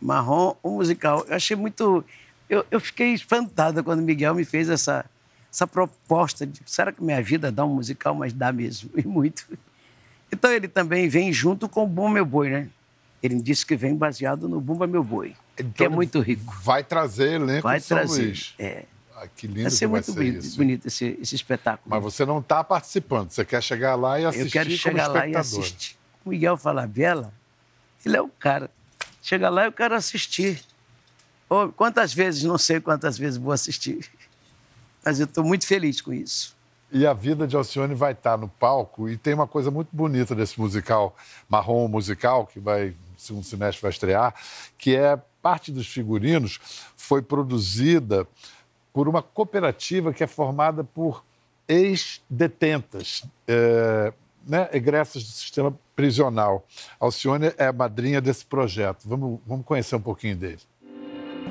[0.01, 1.27] Marrom, um musical.
[1.29, 2.03] Eu achei muito.
[2.49, 5.05] Eu, eu fiquei espantada quando o Miguel me fez essa,
[5.55, 9.47] essa proposta de será que minha vida dá um musical, mas dá mesmo, e muito.
[10.33, 12.69] Então ele também vem junto com o Bumba Meu Boi, né?
[13.23, 16.53] Ele disse que vem baseado no Bumba Meu Boi, que é Então, muito rico.
[16.63, 18.23] Vai trazer elenco Vai São trazer.
[18.25, 18.55] Luís.
[18.59, 18.85] É.
[19.17, 20.57] Ah, que lindo Vai ser que vai muito ser bonito, isso.
[20.57, 21.89] bonito esse, esse espetáculo.
[21.89, 25.07] Mas você não está participando, você quer chegar lá e assistir Eu quero como chegar
[25.07, 25.97] lá e assistir.
[26.25, 27.33] O Miguel Falabella,
[28.05, 28.69] ele é o cara.
[29.23, 30.61] Chega lá, eu quero assistir.
[31.77, 34.11] Quantas vezes, não sei quantas vezes vou assistir.
[35.05, 36.57] Mas eu estou muito feliz com isso.
[36.91, 40.35] E a vida de Alcione vai estar no palco e tem uma coisa muito bonita
[40.35, 41.17] desse musical,
[41.49, 44.35] Marrom Musical, que vai, segundo semestre vai estrear,
[44.79, 46.61] que é parte dos figurinos
[46.97, 48.27] foi produzida
[48.93, 51.25] por uma cooperativa que é formada por
[51.67, 54.13] ex-detentas, é,
[54.47, 56.65] né, egressas do sistema prisional.
[57.01, 59.09] Alcione é a madrinha desse projeto.
[59.09, 60.61] Vamos, vamos conhecer um pouquinho dele.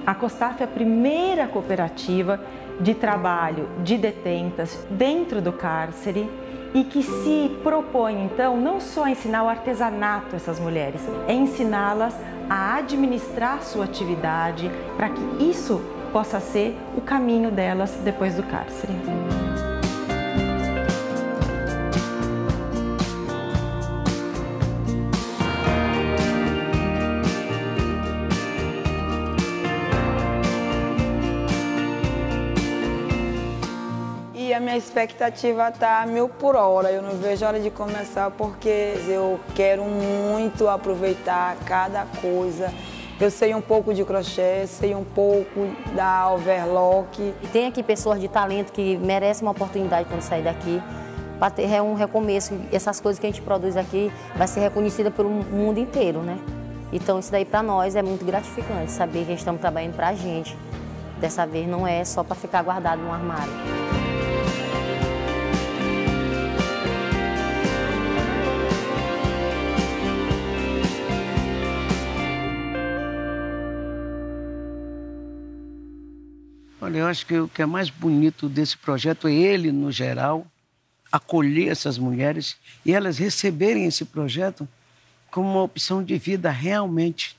[0.05, 2.39] A COSTAF é a primeira cooperativa
[2.79, 6.29] de trabalho de detentas dentro do cárcere
[6.73, 12.15] e que se propõe então não só ensinar o artesanato a essas mulheres, é ensiná-las
[12.49, 15.81] a administrar sua atividade para que isso
[16.11, 18.93] possa ser o caminho delas depois do cárcere.
[34.53, 36.91] E a minha expectativa tá mil por hora.
[36.91, 42.71] Eu não vejo a hora de começar porque eu quero muito aproveitar cada coisa.
[43.19, 47.33] Eu sei um pouco de crochê, sei um pouco da overlock.
[47.51, 50.79] Tem aqui pessoas de talento que merecem uma oportunidade quando sair daqui.
[51.39, 52.53] Para ter um recomeço.
[52.71, 56.37] Essas coisas que a gente produz aqui vai ser reconhecida pelo mundo inteiro, né?
[56.91, 60.55] Então isso daí para nós é muito gratificante, saber que estamos trabalhando para a gente.
[61.19, 63.82] Dessa vez não é só para ficar guardado no armário.
[76.93, 80.45] Olha, eu acho que o que é mais bonito desse projeto é ele, no geral,
[81.11, 84.69] acolher essas mulheres e elas receberem esse projeto
[85.31, 87.35] como uma opção de vida realmente.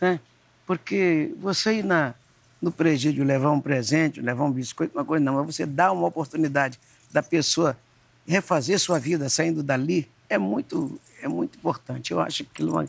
[0.00, 0.18] Né?
[0.66, 2.12] Porque você ir na,
[2.60, 6.08] no presídio levar um presente, levar um biscoito, uma coisa não, mas você dá uma
[6.08, 6.76] oportunidade
[7.12, 7.78] da pessoa
[8.26, 12.10] refazer sua vida saindo dali, é muito, é muito importante.
[12.10, 12.88] Eu acho que é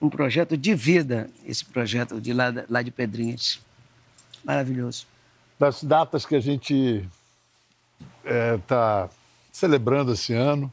[0.00, 3.60] um projeto de vida, esse projeto de lá, lá de Pedrinhas.
[4.42, 5.19] Maravilhoso.
[5.60, 7.06] Das datas que a gente
[8.24, 9.10] está
[9.52, 10.72] celebrando esse ano,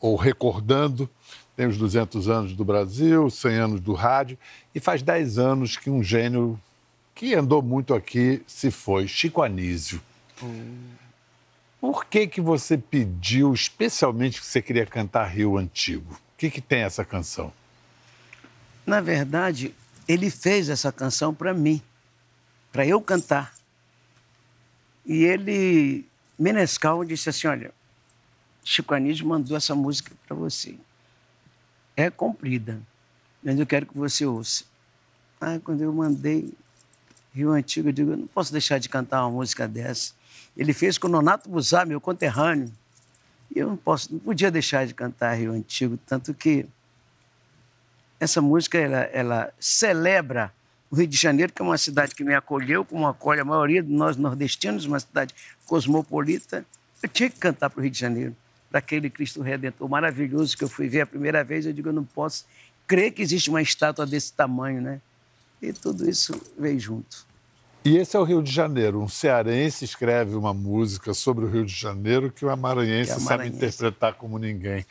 [0.00, 1.10] ou recordando,
[1.56, 4.38] tem os 200 anos do Brasil, 100 anos do rádio,
[4.72, 6.56] e faz 10 anos que um gênio
[7.16, 10.00] que andou muito aqui se foi, Chico Anísio.
[11.80, 16.14] Por que, que você pediu especialmente que você queria cantar Rio Antigo?
[16.14, 17.52] O que, que tem essa canção?
[18.86, 19.74] Na verdade,
[20.06, 21.82] ele fez essa canção para mim,
[22.70, 23.60] para eu cantar.
[25.04, 26.06] E ele,
[26.38, 27.72] Menescal, disse assim: Olha,
[28.64, 30.76] Chico Anísio mandou essa música para você.
[31.96, 32.80] É comprida,
[33.42, 34.64] mas eu quero que você ouça.
[35.40, 36.52] Ah, quando eu mandei
[37.34, 40.14] Rio Antigo, eu digo: Eu não posso deixar de cantar uma música dessa.
[40.56, 42.72] Ele fez com o Nonato Buzar, meu conterrâneo.
[43.54, 46.66] E eu não, posso, não podia deixar de cantar Rio Antigo, tanto que
[48.18, 50.52] essa música ela, ela celebra
[50.92, 53.82] o Rio de Janeiro, que é uma cidade que me acolheu, como acolhe a maioria
[53.82, 56.66] de nós nordestinos, uma cidade cosmopolita.
[57.02, 58.36] Eu tinha que cantar para o Rio de Janeiro,
[58.68, 61.64] para aquele Cristo Redentor maravilhoso que eu fui ver a primeira vez.
[61.64, 62.44] Eu digo, eu não posso
[62.86, 65.00] crer que existe uma estátua desse tamanho, né?
[65.62, 67.26] E tudo isso veio junto.
[67.84, 69.00] E esse é o Rio de Janeiro.
[69.00, 73.20] Um cearense escreve uma música sobre o Rio de Janeiro que o maranhense Que é
[73.20, 73.56] sabe maranhense.
[73.56, 74.84] interpretar como ninguém.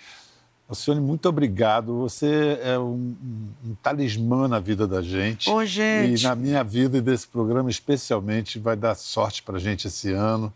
[0.72, 1.98] Alcione, muito obrigado.
[2.00, 2.84] Você é um,
[3.22, 5.50] um- um talismã na vida da gente.
[5.50, 6.22] Ô, gente.
[6.22, 10.12] E na minha vida e desse programa especialmente vai dar sorte para a gente esse
[10.14, 10.52] ano.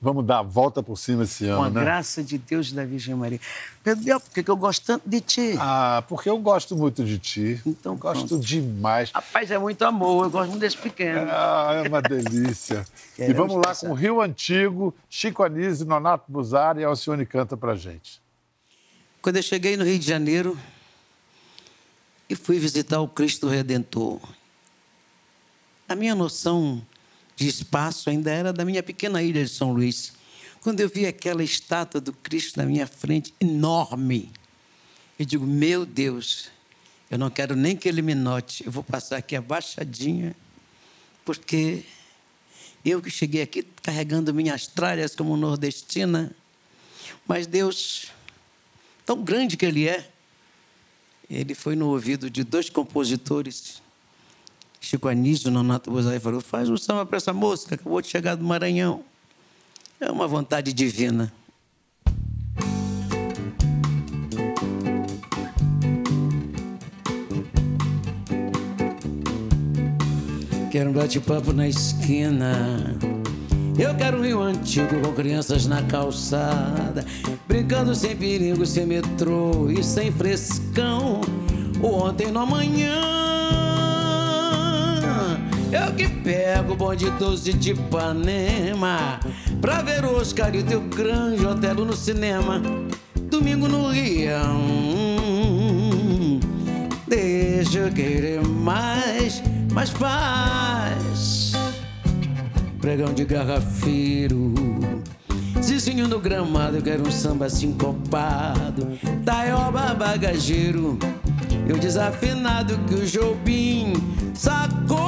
[0.00, 1.80] Vamos dar a volta por cima esse Com ano, a né?
[1.82, 3.40] graça de Deus e da Virgem Maria.
[3.84, 5.54] Pedro por que eu gosto tanto de ti?
[5.58, 7.60] Ah, porque eu gosto muito de ti.
[7.66, 8.46] Então, gosto pronto.
[8.46, 9.10] demais.
[9.10, 10.26] Rapaz, é muito amor.
[10.26, 11.26] Eu gosto muito desse pequeno.
[11.30, 12.86] Ah, é uma delícia.
[13.18, 13.88] e vamos lá passar.
[13.88, 18.20] com Rio Antigo, Chico Anísio, Nonato Buzari e Alcione canta pra gente.
[19.20, 20.58] Quando eu cheguei no Rio de Janeiro
[22.28, 24.20] e fui visitar o Cristo Redentor,
[25.88, 26.84] a minha noção
[27.34, 30.12] de espaço ainda era da minha pequena ilha de São Luís.
[30.60, 34.30] Quando eu vi aquela estátua do Cristo na minha frente, enorme,
[35.18, 36.48] eu digo: Meu Deus,
[37.10, 40.34] eu não quero nem que ele me note, eu vou passar aqui abaixadinha,
[41.24, 41.84] porque
[42.84, 46.30] eu que cheguei aqui carregando minhas tralhas como nordestina,
[47.26, 48.12] mas Deus
[49.08, 50.06] tão grande que ele é,
[51.30, 53.80] ele foi no ouvido de dois compositores,
[54.82, 57.32] Chico Anísio e Nonato Bozai, falou: faz um samba para essa
[57.66, 59.02] que acabou de chegar do Maranhão.
[59.98, 61.32] É uma vontade divina.
[70.70, 72.98] Quero um bate-papo na esquina
[73.78, 77.04] Eu quero um rio antigo com crianças na calçada,
[77.46, 81.20] brincando sem perigo, sem metrô e sem frescão.
[81.80, 83.18] O ontem no amanhã.
[85.70, 89.20] Eu que pego o bonde doce de Ipanema
[89.60, 92.62] Pra ver o Oscar e o teu grande Otelo no cinema
[93.30, 94.32] Domingo no Rio
[97.06, 101.07] Deixa eu querer mais, mais paz
[102.80, 104.54] Pregão de garrafeiro
[105.60, 110.98] Zizinho no gramado, eu quero um samba sincopado Taioba bagageiro
[111.68, 113.92] E o desafinado que o Jobim
[114.34, 114.98] sacou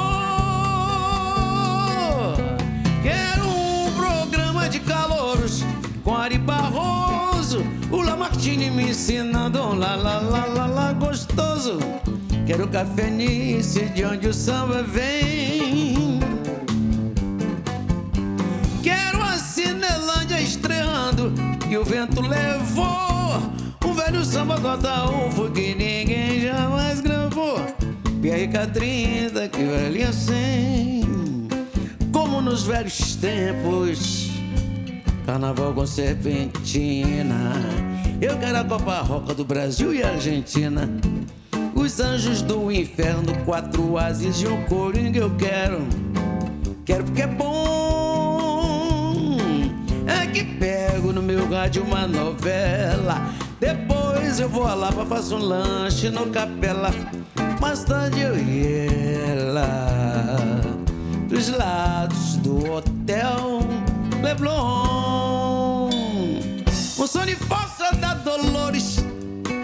[3.03, 5.64] Quero um programa de calouros
[6.03, 11.79] com Ari Barroso, o Lamartine me ensinando um lá, lá, lá, lá, lá, gostoso.
[12.47, 15.60] Quero café nice de onde o samba vem.
[21.71, 23.41] E o vento levou
[23.87, 27.61] um velho samba gota ovo que ninguém jamais gravou.
[28.21, 31.49] PRK30 que valia 100
[32.12, 34.31] como nos velhos tempos.
[35.25, 37.53] Carnaval com serpentina.
[38.21, 40.91] Eu quero a Copa Roca do Brasil e Argentina.
[41.73, 45.87] Os anjos do inferno, quatro ases e um coringa eu quero.
[46.85, 47.50] Quero porque é bom.
[50.61, 53.33] Pego no meu rádio uma novela.
[53.59, 56.91] Depois eu vou lá pra fazer um lanche no capela.
[57.61, 58.87] Mais tarde eu e
[59.39, 60.51] ela
[61.29, 63.61] dos lados do hotel
[64.23, 65.89] Leblon.
[66.99, 69.03] Um Sony Fossa da Dolores,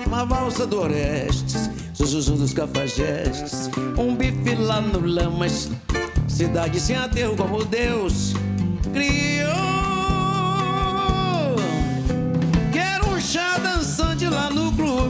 [0.07, 3.68] uma valsa do Orestes, Zuzuzu dos Cafajestes,
[3.99, 5.68] um bife lá no Lamas,
[6.26, 8.32] cidade sem aterro como Deus
[8.94, 9.86] criou.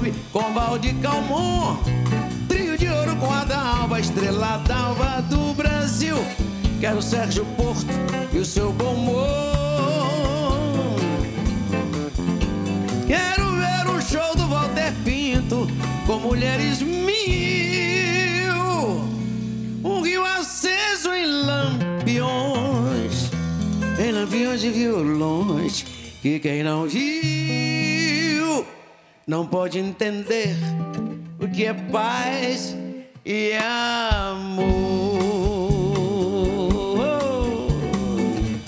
[0.07, 1.76] Clube, com balde calmon,
[2.48, 6.16] trio de ouro com a da alva, estrela d'alva do Brasil.
[6.80, 7.86] Quero Sérgio Porto
[8.32, 9.26] e o seu bom humor.
[13.07, 15.68] Quero ver o show do Walter Pinto
[16.07, 17.07] com mulheres mil.
[19.84, 23.30] Um rio aceso em lampiões,
[23.98, 25.84] em lampiões de violões.
[26.20, 27.36] Que quem não viu
[29.27, 30.55] não pode entender
[31.41, 32.77] o que é paz
[33.24, 35.16] e amor.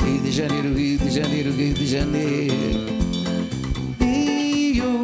[0.02, 2.88] Rio de Janeiro, Rio de Janeiro, Rio de Janeiro.
[4.00, 5.02] Rio.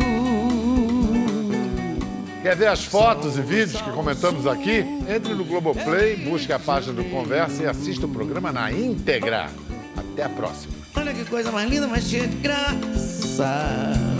[2.42, 4.84] Quer ver as fotos e vídeos que comentamos aqui?
[5.08, 9.48] Entre no Globoplay, busque a página do Conversa e assista o programa na íntegra.
[9.96, 10.74] Até a próxima.
[10.96, 14.13] Olha que coisa mais linda, mais cheia de graça.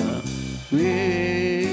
[0.75, 1.64] We.